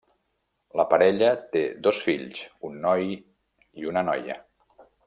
[0.79, 3.07] La parella té dos fills un noi
[3.83, 4.43] i una noia.